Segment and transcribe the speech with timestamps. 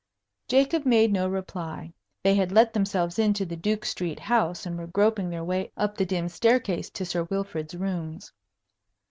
[0.47, 1.93] Jacob made no reply.
[2.23, 5.95] They had let themselves into the Duke Street house and were groping their way up
[5.95, 8.33] the dim staircase to Sir Wilfrid's rooms.